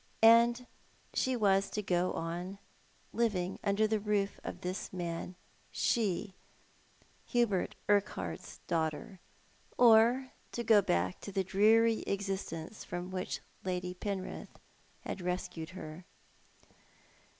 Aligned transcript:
And 0.23 0.65
she 1.13 1.35
was 1.35 1.69
to 1.69 1.83
go 1.83 2.13
on 2.13 2.57
living 3.13 3.59
under 3.63 3.85
the 3.85 3.99
roof 3.99 4.39
of 4.43 4.61
this 4.61 4.91
man— 4.91 5.35
she, 5.85 6.33
Hubert 7.27 7.75
Urquhart's 7.87 8.61
daughter— 8.65 9.19
or 9.77 10.31
go 10.65 10.81
back 10.81 11.21
to 11.21 11.31
the 11.31 11.43
dreary 11.43 12.01
existence 12.07 12.83
from 12.83 13.11
which 13.11 13.41
Lady 13.63 13.93
Penrith 13.93 14.57
had 15.01 15.21
rescued 15.21 15.69
her. 15.77 16.03